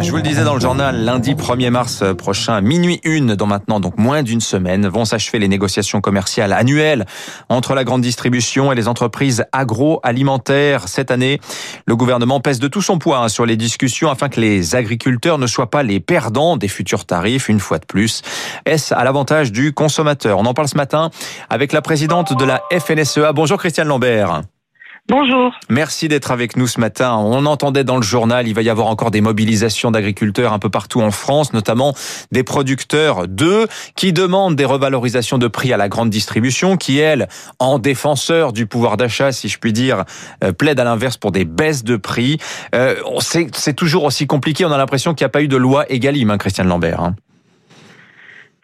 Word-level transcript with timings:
Je 0.00 0.10
vous 0.10 0.16
le 0.16 0.22
disais 0.22 0.44
dans 0.44 0.54
le 0.54 0.60
journal, 0.60 1.04
lundi 1.04 1.34
1er 1.34 1.70
mars 1.70 2.04
prochain, 2.16 2.60
minuit 2.60 3.00
une, 3.02 3.34
dans 3.34 3.46
maintenant 3.46 3.80
donc 3.80 3.98
moins 3.98 4.22
d'une 4.22 4.40
semaine, 4.40 4.86
vont 4.86 5.04
s'achever 5.04 5.38
les 5.38 5.48
négociations 5.48 6.00
commerciales 6.00 6.52
annuelles 6.52 7.04
entre 7.48 7.74
la 7.74 7.84
grande 7.84 8.02
distribution 8.02 8.70
et 8.70 8.74
les 8.74 8.86
entreprises 8.86 9.44
agroalimentaires. 9.52 10.88
Cette 10.88 11.10
année, 11.10 11.40
le 11.86 11.96
gouvernement 11.96 12.40
pèse 12.40 12.60
de 12.60 12.68
tout 12.68 12.82
son 12.82 12.98
poids 12.98 13.18
hein, 13.18 13.28
sur 13.28 13.46
les 13.46 13.56
discussions 13.56 14.10
afin 14.10 14.28
que 14.28 14.40
les 14.40 14.76
agriculteurs 14.76 15.38
ne 15.38 15.46
soient 15.46 15.70
pas 15.70 15.82
les 15.82 15.98
perdants 15.98 16.56
des 16.56 16.68
futurs 16.68 17.04
tarifs, 17.04 17.48
une 17.48 17.60
fois 17.60 17.78
de 17.78 17.86
plus. 17.86 18.22
Est-ce 18.64 18.94
à 18.94 19.02
l'avantage 19.02 19.50
du 19.50 19.72
consommateur? 19.72 20.38
On 20.38 20.46
en 20.46 20.54
parle 20.54 20.68
ce 20.68 20.76
matin 20.76 21.10
avec 21.50 21.72
la 21.72 21.82
présidente 21.82 22.36
de 22.38 22.44
la 22.44 22.62
FNSEA. 22.70 23.32
Bonjour 23.32 23.58
Christiane 23.58 23.88
Lambert. 23.88 24.42
Bonjour. 25.10 25.54
Merci 25.70 26.06
d'être 26.08 26.30
avec 26.30 26.58
nous 26.58 26.66
ce 26.66 26.78
matin. 26.78 27.16
On 27.16 27.46
entendait 27.46 27.82
dans 27.82 27.96
le 27.96 28.02
journal, 28.02 28.46
il 28.46 28.52
va 28.52 28.60
y 28.60 28.68
avoir 28.68 28.88
encore 28.88 29.10
des 29.10 29.22
mobilisations 29.22 29.90
d'agriculteurs 29.90 30.52
un 30.52 30.58
peu 30.58 30.68
partout 30.68 31.00
en 31.00 31.10
France, 31.10 31.54
notamment 31.54 31.94
des 32.30 32.42
producteurs 32.42 33.26
d'œufs 33.26 33.68
qui 33.96 34.12
demandent 34.12 34.54
des 34.54 34.66
revalorisations 34.66 35.38
de 35.38 35.48
prix 35.48 35.72
à 35.72 35.78
la 35.78 35.88
grande 35.88 36.10
distribution, 36.10 36.76
qui 36.76 36.98
elle, 36.98 37.28
en 37.58 37.78
défenseur 37.78 38.52
du 38.52 38.66
pouvoir 38.66 38.98
d'achat, 38.98 39.32
si 39.32 39.48
je 39.48 39.58
puis 39.58 39.72
dire, 39.72 40.04
euh, 40.44 40.52
plaide 40.52 40.78
à 40.78 40.84
l'inverse 40.84 41.16
pour 41.16 41.32
des 41.32 41.46
baisses 41.46 41.84
de 41.84 41.96
prix. 41.96 42.36
Euh, 42.74 42.96
c'est 43.20 43.74
toujours 43.74 44.04
aussi 44.04 44.26
compliqué. 44.26 44.66
On 44.66 44.72
a 44.72 44.76
l'impression 44.76 45.14
qu'il 45.14 45.24
n'y 45.24 45.28
a 45.28 45.30
pas 45.30 45.40
eu 45.40 45.48
de 45.48 45.56
loi 45.56 45.90
Egalim, 45.90 46.30
hein, 46.30 46.36
Christiane 46.36 46.68
Lambert. 46.68 47.00
Hein. 47.00 47.14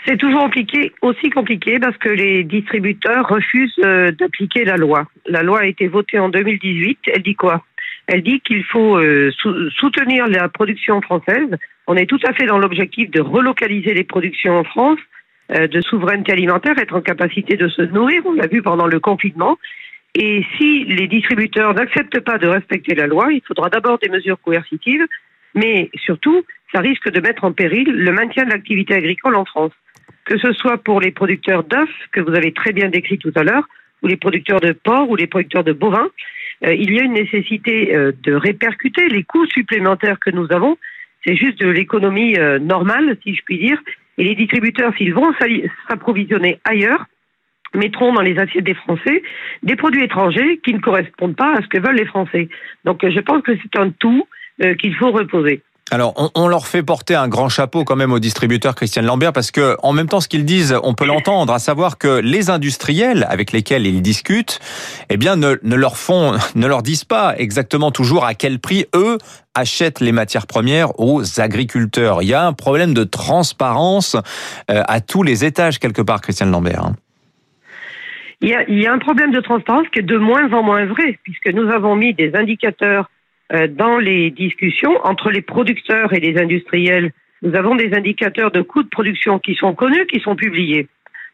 C'est 0.07 0.19
toujours 0.19 0.43
compliqué, 0.43 0.93
aussi 1.01 1.31
compliqué 1.31 1.79
parce 1.79 1.97
que 1.97 2.11
les 2.11 2.45
distributeurs 2.45 3.27
refusent 3.27 3.79
euh, 3.83 4.11
d'appliquer 4.11 4.65
la 4.65 4.77
loi. 4.77 5.07
La 5.27 5.43
loi 5.43 5.61
a 5.61 5.67
été 5.67 5.89
votée 5.89 6.19
en 6.19 6.29
2018. 6.29 6.99
Elle 7.07 7.23
dit 7.23 7.35
quoi? 7.35 7.65
Elle 8.07 8.23
dit 8.23 8.41
qu'il 8.41 8.65
faut 8.65 8.99
euh, 8.99 9.31
soutenir 9.79 10.27
la 10.29 10.51
production 10.51 11.01
française. 11.01 11.49
On 11.87 11.97
est 11.97 12.05
tout 12.05 12.21
à 12.27 12.35
fait 12.35 12.45
dans 12.45 12.59
l'objectif 12.59 13.11
de 13.11 13.23
relocaliser 13.23 13.95
les 13.95 14.05
productions 14.05 14.59
en 14.59 14.65
France, 14.65 14.99
euh, 15.53 15.69
de 15.69 15.81
souveraineté 15.81 16.33
alimentaire, 16.33 16.79
être 16.79 16.97
en 16.97 17.01
capacité 17.01 17.57
de 17.57 17.69
se 17.69 17.81
nourrir. 17.81 18.21
On 18.27 18.35
l'a 18.35 18.47
vu 18.47 18.61
pendant 18.61 18.87
le 18.87 19.01
confinement. 19.01 19.57
Et 20.15 20.45
si 20.59 20.85
les 20.85 21.09
distributeurs 21.09 21.73
n'acceptent 21.73 22.21
pas 22.21 22.37
de 22.37 22.47
respecter 22.47 22.95
la 22.95 23.07
loi, 23.07 23.33
il 23.33 23.41
faudra 23.47 23.71
d'abord 23.71 23.99
des 23.99 24.11
mesures 24.11 24.41
coercitives, 24.41 25.07
mais 25.55 25.91
surtout, 25.95 26.45
ça 26.73 26.81
risque 26.81 27.11
de 27.11 27.21
mettre 27.21 27.45
en 27.45 27.53
péril 27.53 27.91
le 27.91 28.13
maintien 28.13 28.45
de 28.45 28.51
l'activité 28.51 28.95
agricole 28.95 29.35
en 29.35 29.47
France 29.47 29.73
que 30.25 30.39
ce 30.39 30.53
soit 30.53 30.79
pour 30.79 31.01
les 31.01 31.11
producteurs 31.11 31.65
d'œufs, 31.65 31.89
que 32.13 32.21
vous 32.21 32.35
avez 32.35 32.53
très 32.53 32.73
bien 32.73 32.89
décrit 32.89 33.19
tout 33.19 33.33
à 33.35 33.43
l'heure, 33.43 33.69
ou 34.03 34.07
les 34.07 34.17
producteurs 34.17 34.61
de 34.61 34.73
porc, 34.73 35.09
ou 35.09 35.17
les 35.17 35.27
producteurs 35.27 35.65
de 35.65 35.73
bovins, 35.73 36.11
euh, 36.65 36.75
il 36.75 36.93
y 36.93 37.01
a 37.01 37.03
une 37.03 37.15
nécessité 37.15 37.95
euh, 37.95 38.13
de 38.23 38.35
répercuter 38.35 39.09
les 39.09 39.23
coûts 39.23 39.47
supplémentaires 39.47 40.19
que 40.21 40.31
nous 40.31 40.47
avons. 40.51 40.77
C'est 41.27 41.37
juste 41.37 41.59
de 41.61 41.69
l'économie 41.69 42.37
euh, 42.39 42.59
normale, 42.59 43.17
si 43.23 43.35
je 43.35 43.43
puis 43.43 43.59
dire. 43.59 43.81
Et 44.19 44.25
les 44.25 44.35
distributeurs, 44.35 44.93
s'ils 44.97 45.15
vont 45.15 45.33
s'approvisionner 45.89 46.61
ailleurs, 46.65 47.05
mettront 47.75 48.13
dans 48.13 48.21
les 48.21 48.39
assiettes 48.39 48.65
des 48.65 48.75
Français 48.75 49.23
des 49.65 49.75
produits 49.75 50.05
étrangers 50.05 50.61
qui 50.65 50.73
ne 50.73 50.79
correspondent 50.79 51.35
pas 51.35 51.55
à 51.55 51.63
ce 51.63 51.67
que 51.67 51.81
veulent 51.81 51.97
les 51.97 52.07
Français. 52.07 52.49
Donc 52.85 53.05
je 53.05 53.21
pense 53.21 53.43
que 53.43 53.53
c'est 53.57 53.77
un 53.77 53.91
tout 53.91 54.29
qu'il 54.79 54.95
faut 54.95 55.11
reposer. 55.11 55.63
Alors, 55.91 56.31
on, 56.35 56.49
leur 56.49 56.67
fait 56.67 56.83
porter 56.83 57.15
un 57.15 57.29
grand 57.29 57.51
chapeau 57.51 57.85
quand 57.85 57.95
même 57.95 58.11
aux 58.11 58.19
distributeurs 58.19 58.75
Christiane 58.75 59.05
Lambert 59.05 59.35
parce 59.35 59.51
que, 59.51 59.77
en 59.83 59.93
même 59.93 60.09
temps, 60.09 60.21
ce 60.21 60.29
qu'ils 60.29 60.47
disent, 60.47 60.75
on 60.83 60.95
peut 60.95 61.05
l'entendre, 61.05 61.53
à 61.53 61.59
savoir 61.59 61.99
que 61.99 62.21
les 62.21 62.49
industriels 62.49 63.27
avec 63.29 63.53
lesquels 63.53 63.87
ils 63.87 64.01
discutent, 64.01 64.61
eh 65.11 65.19
bien, 65.19 65.37
ne, 65.37 65.57
leur 65.63 65.99
font, 65.99 66.33
ne 66.55 66.67
leur 66.67 66.83
disent 66.83 67.05
pas 67.05 67.35
exactement 67.37 67.91
toujours 67.91 68.25
à 68.25 68.35
quel 68.35 68.61
prix 68.61 68.87
eux 68.95 69.19
achètent 69.55 70.01
les 70.01 70.13
matières 70.13 70.47
premières 70.47 70.99
aux 70.99 71.39
agriculteurs. 71.39 72.23
Il 72.23 72.29
y 72.29 72.35
a 72.35 72.47
un 72.47 72.55
problème 72.55 72.95
de 72.95 73.05
transparence 73.05 74.17
euh, 74.71 74.83
à 74.89 75.03
tous 75.03 75.23
les 75.23 75.45
étages 75.45 75.79
quelque 75.79 76.03
part, 76.03 76.23
Christiane 76.23 76.51
Lambert. 76.51 76.87
Hein. 76.87 76.97
Il 78.41 78.49
y, 78.49 78.55
a, 78.55 78.69
il 78.69 78.81
y 78.81 78.87
a 78.87 78.93
un 78.93 78.99
problème 78.99 79.33
de 79.33 79.41
transparence 79.41 79.87
qui 79.93 80.01
est 80.01 80.03
de 80.03 80.17
moins 80.17 80.51
en 80.53 80.63
moins 80.63 80.87
vrai, 80.87 81.19
puisque 81.23 81.49
nous 81.49 81.71
avons 81.71 81.95
mis 81.95 82.15
des 82.15 82.35
indicateurs 82.35 83.09
dans 83.51 83.99
les 83.99 84.31
discussions 84.31 84.99
entre 85.05 85.31
les 85.31 85.43
producteurs 85.43 86.13
et 86.13 86.21
les 86.21 86.41
industriels, 86.41 87.13
nous 87.43 87.55
avons 87.55 87.75
des 87.75 87.95
indicateurs 87.95 88.51
de 88.51 88.63
coûts 88.63 88.83
de 88.83 88.89
production 88.89 89.39
qui 89.39 89.55
sont 89.55 89.75
connus, 89.75 90.07
qui 90.07 90.21
sont 90.21 90.35
publiés. 90.35 90.89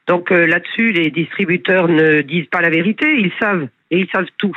Donc 0.09 0.32
euh, 0.32 0.44
là-dessus, 0.44 0.91
les 0.91 1.10
distributeurs 1.10 1.87
ne 1.87 2.22
disent 2.22 2.48
pas 2.50 2.60
la 2.60 2.69
vérité, 2.69 3.06
ils 3.16 3.32
savent 3.41 3.69
et 3.93 4.00
ils 4.00 4.09
savent 4.12 4.26
tout. 4.38 4.56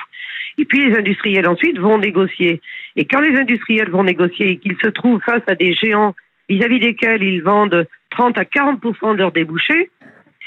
Et 0.58 0.66
puis 0.66 0.84
les 0.84 0.98
industriels 0.98 1.48
ensuite 1.48 1.78
vont 1.78 2.00
négocier. 2.00 2.60
Et 2.96 3.06
quand 3.06 3.22
les 3.22 3.38
industriels 3.38 3.90
vont 3.92 4.04
négocier 4.04 4.50
et 4.50 4.58
qu'ils 4.58 4.78
se 4.84 4.90
trouvent 4.90 5.22
face 5.24 5.44
à 5.48 5.54
des 5.54 5.74
géants 5.74 6.16
vis-à-vis 6.50 6.80
desquels 6.80 7.22
ils 7.22 7.44
vendent 7.44 7.88
30 8.10 8.38
à 8.40 8.44
40% 8.44 9.14
de 9.14 9.18
leurs 9.20 9.32
débouchés, 9.32 9.92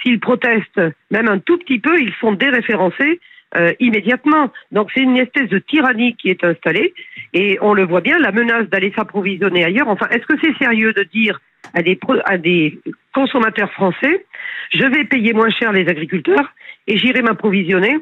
s'ils 0.02 0.18
protestent 0.18 0.82
même 1.12 1.28
un 1.28 1.38
tout 1.38 1.58
petit 1.58 1.78
peu, 1.78 2.00
ils 2.00 2.14
sont 2.20 2.32
déréférencés 2.32 3.20
euh, 3.56 3.72
immédiatement. 3.80 4.50
Donc 4.72 4.90
c'est 4.94 5.02
une 5.02 5.16
espèce 5.16 5.48
de 5.48 5.58
tyrannie 5.58 6.14
qui 6.16 6.30
est 6.30 6.44
installée 6.44 6.94
et 7.32 7.58
on 7.60 7.74
le 7.74 7.84
voit 7.84 8.00
bien, 8.00 8.18
la 8.18 8.32
menace 8.32 8.68
d'aller 8.68 8.92
s'approvisionner 8.94 9.64
ailleurs. 9.64 9.88
Enfin, 9.88 10.06
est-ce 10.10 10.26
que 10.26 10.34
c'est 10.42 10.56
sérieux 10.58 10.92
de 10.92 11.02
dire 11.02 11.40
à 11.74 11.82
des, 11.82 11.98
à 12.24 12.38
des 12.38 12.78
consommateurs 13.14 13.72
français, 13.72 14.24
je 14.72 14.84
vais 14.84 15.04
payer 15.04 15.32
moins 15.32 15.50
cher 15.50 15.72
les 15.72 15.88
agriculteurs 15.88 16.52
et 16.86 16.96
j'irai 16.96 17.22
m'approvisionner 17.22 17.98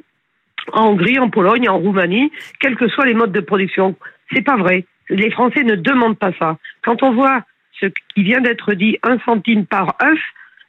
en 0.72 0.88
Hongrie, 0.88 1.19
en 1.19 1.31
Pologne, 1.31 1.69
en 1.69 1.78
Roumanie, 1.78 2.31
quels 2.60 2.76
que 2.76 2.88
soient 2.88 3.06
les 3.06 3.15
modes 3.15 3.32
de 3.32 3.41
production. 3.41 3.97
C'est 4.32 4.42
pas 4.42 4.56
vrai. 4.56 4.86
Les 5.10 5.31
Français 5.31 5.62
ne 5.62 5.75
demandent 5.75 6.19
pas 6.19 6.32
ça. 6.38 6.56
Quand 6.82 7.03
on 7.03 7.12
voit 7.12 7.42
ce 7.81 7.86
qui 8.15 8.22
vient 8.22 8.41
d'être 8.41 8.72
dit, 8.75 8.98
un 9.03 9.19
centime 9.21 9.66
par 9.66 9.97
œuf, 10.03 10.19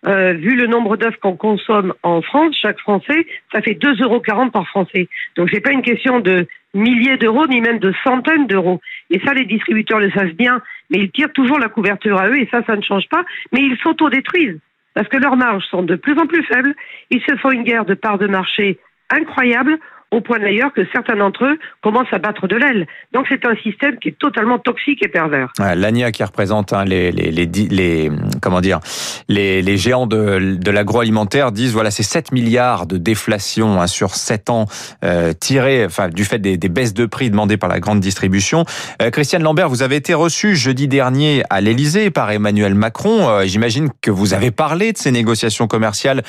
euh, 0.07 0.33
vu 0.33 0.55
le 0.55 0.67
nombre 0.67 0.97
d'œufs 0.97 1.15
qu'on 1.17 1.35
consomme 1.35 1.93
en 2.03 2.21
France, 2.21 2.55
chaque 2.61 2.79
Français, 2.79 3.25
ça 3.51 3.61
fait 3.61 3.73
2,40 3.73 4.03
euros 4.03 4.49
par 4.51 4.67
Français. 4.67 5.07
Donc 5.35 5.49
c'est 5.51 5.61
pas 5.61 5.71
une 5.71 5.81
question 5.81 6.19
de 6.19 6.47
milliers 6.73 7.17
d'euros, 7.17 7.47
ni 7.47 7.61
même 7.61 7.79
de 7.79 7.93
centaines 8.03 8.47
d'euros. 8.47 8.81
Et 9.09 9.19
ça, 9.25 9.33
les 9.33 9.45
distributeurs 9.45 9.99
le 9.99 10.11
savent 10.11 10.33
bien, 10.33 10.61
mais 10.89 10.99
ils 10.99 11.11
tirent 11.11 11.33
toujours 11.33 11.57
la 11.57 11.69
couverture 11.69 12.19
à 12.19 12.27
eux, 12.27 12.37
et 12.37 12.47
ça, 12.51 12.61
ça 12.67 12.75
ne 12.75 12.81
change 12.81 13.07
pas. 13.09 13.23
Mais 13.51 13.61
ils 13.61 13.77
s'autodétruisent, 13.81 14.59
parce 14.93 15.07
que 15.07 15.17
leurs 15.17 15.37
marges 15.37 15.65
sont 15.65 15.83
de 15.83 15.95
plus 15.95 16.17
en 16.19 16.27
plus 16.27 16.43
faibles. 16.43 16.75
Ils 17.09 17.21
se 17.21 17.35
font 17.37 17.51
une 17.51 17.63
guerre 17.63 17.85
de 17.85 17.93
parts 17.93 18.17
de 18.17 18.27
marché 18.27 18.77
incroyable 19.09 19.77
au 20.11 20.21
point 20.21 20.39
d'ailleurs 20.39 20.71
que 20.73 20.81
certains 20.93 21.15
d'entre 21.15 21.45
eux 21.45 21.59
commencent 21.81 22.13
à 22.13 22.19
battre 22.19 22.47
de 22.47 22.55
l'aile. 22.55 22.87
Donc 23.13 23.25
c'est 23.29 23.45
un 23.45 23.55
système 23.57 23.97
qui 23.97 24.09
est 24.09 24.17
totalement 24.17 24.59
toxique 24.59 25.03
et 25.03 25.07
pervers. 25.07 25.51
L'ANIA 25.59 26.11
qui 26.11 26.23
représente 26.23 26.73
hein, 26.73 26.85
les, 26.85 28.11
comment 28.41 28.61
dire 28.61 28.79
les, 29.27 29.77
géants 29.77 30.07
de, 30.07 30.69
l'agroalimentaire 30.69 31.51
disent 31.51 31.73
voilà 31.73 31.91
c'est 31.91 32.03
7 32.03 32.31
milliards 32.31 32.85
de 32.85 32.97
déflation 32.97 33.81
hein, 33.81 33.87
sur 33.87 34.15
7 34.15 34.49
ans 34.49 34.65
euh, 35.03 35.33
tirés 35.33 35.87
du 36.13 36.23
fait 36.23 36.39
des, 36.39 36.57
baisses 36.69 36.93
de 36.93 37.05
prix 37.05 37.29
demandées 37.29 37.57
par 37.57 37.69
la 37.69 37.79
grande 37.79 37.99
distribution. 37.99 38.65
Euh, 39.01 39.09
Christiane 39.09 39.43
Lambert, 39.43 39.69
vous 39.69 39.81
avez 39.81 39.95
été 39.95 40.13
reçue 40.13 40.55
jeudi 40.55 40.87
dernier 40.87 41.43
à 41.49 41.61
l'Elysée 41.61 42.09
par 42.09 42.31
Emmanuel 42.31 42.75
Macron. 42.75 43.29
Euh, 43.29 43.45
J'imagine 43.45 43.89
que 44.01 44.11
vous 44.11 44.33
avez 44.33 44.51
parlé 44.51 44.93
de 44.93 44.97
ces 44.97 45.11
négociations 45.11 45.67
commerciales. 45.67 46.23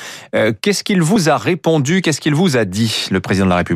Qu'est-ce 0.61 0.83
qu'il 0.83 1.01
vous 1.01 1.29
a 1.29 1.37
répondu? 1.37 2.01
Qu'est-ce 2.01 2.21
qu'il 2.21 2.35
vous 2.35 2.57
a 2.57 2.65
dit 2.65 3.07
le 3.11 3.19
président 3.19 3.45
de 3.45 3.51
la 3.51 3.57
République? 3.57 3.66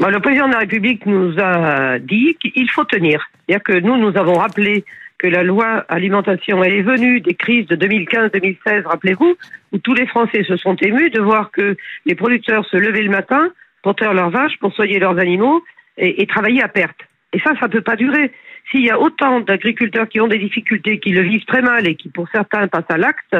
Le 0.00 0.20
président 0.20 0.48
de 0.48 0.52
la 0.52 0.60
République 0.60 1.06
nous 1.06 1.34
a 1.38 1.98
dit 1.98 2.36
qu'il 2.40 2.70
faut 2.70 2.84
tenir. 2.84 3.26
C'est-à-dire 3.46 3.62
que 3.64 3.78
nous, 3.80 3.96
nous 3.96 4.16
avons 4.16 4.34
rappelé 4.34 4.84
que 5.18 5.26
la 5.26 5.42
loi 5.42 5.84
alimentation, 5.88 6.62
elle 6.62 6.74
est 6.74 6.82
venue 6.82 7.20
des 7.20 7.34
crises 7.34 7.66
de 7.66 7.76
2015-2016, 7.76 8.84
rappelez-vous, 8.84 9.34
où 9.72 9.78
tous 9.78 9.94
les 9.94 10.06
Français 10.06 10.44
se 10.44 10.56
sont 10.56 10.76
émus 10.76 11.10
de 11.10 11.20
voir 11.20 11.50
que 11.50 11.76
les 12.04 12.14
producteurs 12.14 12.66
se 12.66 12.76
levaient 12.76 13.02
le 13.02 13.10
matin 13.10 13.50
pour 13.82 13.96
taire 13.96 14.12
leurs 14.12 14.30
vaches, 14.30 14.58
pour 14.60 14.74
soigner 14.74 14.98
leurs 14.98 15.18
animaux 15.18 15.64
et 15.96 16.26
travailler 16.26 16.62
à 16.62 16.68
perte. 16.68 16.98
Et 17.32 17.40
ça, 17.40 17.52
ça 17.58 17.66
ne 17.66 17.72
peut 17.72 17.80
pas 17.80 17.96
durer. 17.96 18.30
S'il 18.70 18.84
y 18.84 18.90
a 18.90 19.00
autant 19.00 19.40
d'agriculteurs 19.40 20.08
qui 20.08 20.20
ont 20.20 20.26
des 20.26 20.38
difficultés, 20.38 20.98
qui 20.98 21.10
le 21.10 21.22
vivent 21.22 21.44
très 21.46 21.62
mal 21.62 21.88
et 21.88 21.94
qui, 21.94 22.10
pour 22.10 22.28
certains, 22.28 22.68
passent 22.68 22.90
à 22.90 22.98
l'acte, 22.98 23.36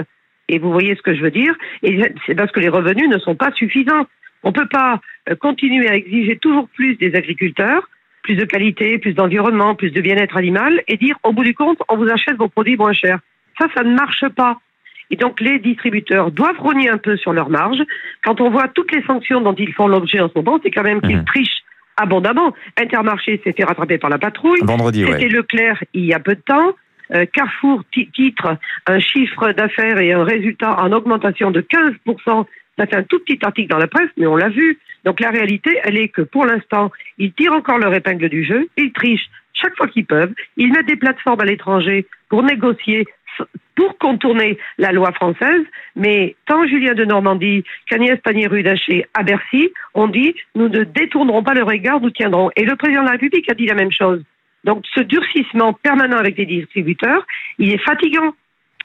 et 0.48 0.58
vous 0.58 0.72
voyez 0.72 0.94
ce 0.94 1.02
que 1.02 1.14
je 1.14 1.20
veux 1.20 1.30
dire, 1.30 1.54
c'est 2.26 2.34
parce 2.34 2.52
que 2.52 2.60
les 2.60 2.68
revenus 2.68 3.08
ne 3.08 3.18
sont 3.18 3.34
pas 3.34 3.50
suffisants. 3.52 4.06
On 4.46 4.50
ne 4.50 4.54
peut 4.54 4.68
pas 4.68 5.00
euh, 5.28 5.34
continuer 5.34 5.88
à 5.88 5.96
exiger 5.96 6.36
toujours 6.36 6.68
plus 6.68 6.94
des 6.94 7.16
agriculteurs, 7.16 7.90
plus 8.22 8.36
de 8.36 8.44
qualité, 8.44 8.96
plus 8.98 9.12
d'environnement, 9.12 9.74
plus 9.74 9.90
de 9.90 10.00
bien-être 10.00 10.36
animal, 10.36 10.84
et 10.86 10.96
dire 10.96 11.16
au 11.24 11.32
bout 11.32 11.42
du 11.42 11.52
compte, 11.52 11.78
on 11.88 11.96
vous 11.96 12.08
achète 12.08 12.36
vos 12.36 12.48
produits 12.48 12.76
moins 12.76 12.92
chers. 12.92 13.18
Ça, 13.58 13.66
ça 13.74 13.82
ne 13.82 13.92
marche 13.92 14.28
pas. 14.36 14.60
Et 15.10 15.16
donc 15.16 15.40
les 15.40 15.58
distributeurs 15.58 16.30
doivent 16.30 16.60
rogner 16.60 16.88
un 16.88 16.98
peu 16.98 17.16
sur 17.16 17.32
leur 17.32 17.50
marge. 17.50 17.82
Quand 18.24 18.40
on 18.40 18.50
voit 18.50 18.68
toutes 18.68 18.92
les 18.92 19.02
sanctions 19.02 19.40
dont 19.40 19.54
ils 19.54 19.72
font 19.72 19.88
l'objet 19.88 20.20
en 20.20 20.28
ce 20.28 20.34
moment, 20.36 20.60
c'est 20.62 20.70
quand 20.70 20.84
même 20.84 21.00
qu'ils 21.00 21.18
mhm. 21.18 21.24
trichent 21.24 21.64
abondamment. 21.96 22.54
Intermarché 22.80 23.40
s'est 23.42 23.52
fait 23.52 23.64
rattraper 23.64 23.98
par 23.98 24.10
la 24.10 24.18
patrouille. 24.18 24.60
Vendredi, 24.62 25.04
C'était 25.06 25.28
Leclerc 25.28 25.82
il 25.92 26.04
y 26.04 26.14
a 26.14 26.20
peu 26.20 26.36
de 26.36 26.40
temps. 26.40 26.72
Euh, 27.12 27.24
Carrefour 27.32 27.82
titre 27.92 28.58
un 28.86 28.98
chiffre 29.00 29.50
d'affaires 29.52 29.98
et 29.98 30.12
un 30.12 30.22
résultat 30.22 30.80
en 30.80 30.92
augmentation 30.92 31.50
de 31.50 31.60
15% 31.60 32.46
On 32.78 32.82
a 32.82 32.86
fait 32.86 32.96
un 32.96 33.02
tout 33.02 33.18
petit 33.20 33.38
article 33.42 33.70
dans 33.70 33.78
la 33.78 33.86
presse, 33.86 34.10
mais 34.16 34.26
on 34.26 34.36
l'a 34.36 34.48
vu. 34.48 34.78
Donc 35.04 35.20
la 35.20 35.30
réalité, 35.30 35.78
elle 35.84 35.96
est 35.96 36.08
que 36.08 36.22
pour 36.22 36.44
l'instant, 36.44 36.90
ils 37.18 37.32
tirent 37.32 37.54
encore 37.54 37.78
leur 37.78 37.94
épingle 37.94 38.28
du 38.28 38.44
jeu, 38.44 38.68
ils 38.76 38.92
trichent 38.92 39.30
chaque 39.54 39.76
fois 39.76 39.88
qu'ils 39.88 40.04
peuvent, 40.04 40.34
ils 40.56 40.70
mettent 40.70 40.86
des 40.86 40.96
plateformes 40.96 41.40
à 41.40 41.44
l'étranger 41.44 42.06
pour 42.28 42.42
négocier 42.42 43.06
pour 43.74 43.98
contourner 43.98 44.58
la 44.78 44.92
loi 44.92 45.12
française, 45.12 45.62
mais 45.94 46.34
tant 46.46 46.66
Julien 46.66 46.94
de 46.94 47.04
Normandie 47.04 47.64
qu'Agnès 47.88 48.18
Pannier-Rudaché 48.20 49.06
à 49.12 49.22
Bercy 49.22 49.70
ont 49.94 50.08
dit 50.08 50.34
nous 50.54 50.68
ne 50.68 50.84
détournerons 50.84 51.42
pas 51.42 51.54
le 51.54 51.62
regard, 51.62 52.00
nous 52.00 52.10
tiendrons. 52.10 52.50
Et 52.56 52.64
le 52.64 52.76
président 52.76 53.02
de 53.02 53.06
la 53.06 53.12
République 53.12 53.50
a 53.50 53.54
dit 53.54 53.66
la 53.66 53.74
même 53.74 53.92
chose. 53.92 54.22
Donc 54.64 54.84
ce 54.94 55.00
durcissement 55.00 55.74
permanent 55.74 56.16
avec 56.16 56.38
les 56.38 56.46
distributeurs, 56.46 57.26
il 57.58 57.72
est 57.72 57.84
fatigant. 57.84 58.34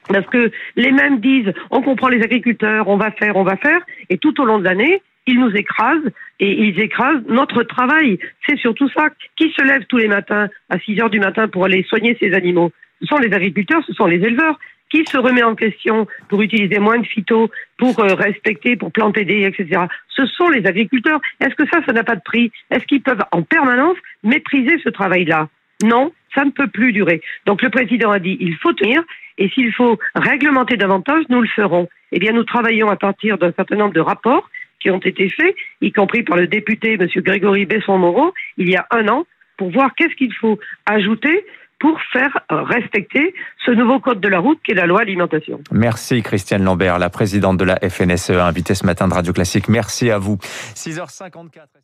Parce 0.08 0.26
que 0.26 0.50
les 0.76 0.92
mêmes 0.92 1.20
disent 1.20 1.52
on 1.70 1.82
comprend 1.82 2.08
les 2.08 2.22
agriculteurs, 2.22 2.88
on 2.88 2.96
va 2.96 3.10
faire, 3.12 3.36
on 3.36 3.44
va 3.44 3.56
faire, 3.56 3.80
et 4.10 4.18
tout 4.18 4.40
au 4.40 4.44
long 4.44 4.58
de 4.58 4.64
l'année, 4.64 5.02
ils 5.26 5.38
nous 5.38 5.54
écrasent 5.54 6.10
et 6.40 6.66
ils 6.66 6.80
écrasent 6.80 7.22
notre 7.28 7.62
travail. 7.62 8.18
C'est 8.46 8.58
surtout 8.58 8.88
ça. 8.88 9.08
Qui 9.36 9.52
se 9.52 9.62
lève 9.62 9.84
tous 9.86 9.98
les 9.98 10.08
matins 10.08 10.48
à 10.68 10.78
6 10.78 11.00
heures 11.00 11.10
du 11.10 11.20
matin 11.20 11.48
pour 11.48 11.64
aller 11.64 11.84
soigner 11.84 12.16
ses 12.20 12.34
animaux? 12.34 12.72
Ce 13.00 13.06
sont 13.06 13.18
les 13.18 13.32
agriculteurs, 13.32 13.82
ce 13.86 13.92
sont 13.92 14.06
les 14.06 14.24
éleveurs 14.24 14.58
qui 14.92 15.04
se 15.06 15.16
remet 15.16 15.42
en 15.42 15.54
question 15.54 16.06
pour 16.28 16.42
utiliser 16.42 16.78
moins 16.78 16.98
de 16.98 17.06
phyto, 17.06 17.50
pour 17.78 17.98
euh, 17.98 18.14
respecter, 18.14 18.76
pour 18.76 18.92
planter 18.92 19.24
des, 19.24 19.44
etc. 19.44 19.86
Ce 20.08 20.26
sont 20.26 20.50
les 20.50 20.66
agriculteurs. 20.66 21.20
Est-ce 21.40 21.54
que 21.54 21.66
ça, 21.72 21.80
ça 21.86 21.92
n'a 21.92 22.04
pas 22.04 22.16
de 22.16 22.20
prix? 22.22 22.52
Est-ce 22.70 22.84
qu'ils 22.84 23.00
peuvent 23.00 23.24
en 23.32 23.42
permanence 23.42 23.96
mépriser 24.22 24.78
ce 24.84 24.90
travail-là? 24.90 25.48
Non, 25.82 26.12
ça 26.34 26.44
ne 26.44 26.50
peut 26.50 26.68
plus 26.68 26.92
durer. 26.92 27.22
Donc 27.46 27.62
le 27.62 27.70
président 27.70 28.10
a 28.10 28.18
dit 28.18 28.36
il 28.40 28.54
faut 28.56 28.72
tenir 28.74 29.02
et 29.38 29.48
s'il 29.50 29.72
faut 29.72 29.98
réglementer 30.14 30.76
davantage, 30.76 31.24
nous 31.28 31.40
le 31.40 31.48
ferons. 31.48 31.88
Eh 32.12 32.18
bien, 32.18 32.32
nous 32.32 32.44
travaillons 32.44 32.90
à 32.90 32.96
partir 32.96 33.38
d'un 33.38 33.52
certain 33.52 33.76
nombre 33.76 33.94
de 33.94 34.00
rapports 34.00 34.48
qui 34.80 34.90
ont 34.90 34.98
été 34.98 35.28
faits, 35.28 35.54
y 35.80 35.92
compris 35.92 36.22
par 36.22 36.36
le 36.36 36.46
député 36.46 36.94
M. 36.94 37.06
Grégory 37.16 37.66
Besson-Moreau, 37.66 38.34
il 38.56 38.68
y 38.68 38.76
a 38.76 38.86
un 38.90 39.08
an, 39.08 39.24
pour 39.56 39.70
voir 39.70 39.94
qu'est-ce 39.94 40.14
qu'il 40.16 40.34
faut 40.34 40.58
ajouter 40.86 41.44
pour 41.78 41.98
faire 42.12 42.38
respecter 42.48 43.34
ce 43.64 43.72
nouveau 43.72 43.98
code 43.98 44.20
de 44.20 44.28
la 44.28 44.38
route 44.38 44.60
qui 44.64 44.70
est 44.70 44.74
la 44.74 44.86
loi 44.86 45.00
alimentation. 45.00 45.60
Merci 45.72 46.22
Christiane 46.22 46.62
Lambert, 46.62 47.00
la 47.00 47.10
présidente 47.10 47.56
de 47.56 47.64
la 47.64 47.76
FNSE, 47.76 48.30
invitée 48.30 48.74
ce 48.74 48.86
matin 48.86 49.08
de 49.08 49.14
Radio 49.14 49.32
Classique. 49.32 49.68
Merci 49.68 50.10
à 50.10 50.18
vous. 50.18 50.36
6h54. 50.76 51.82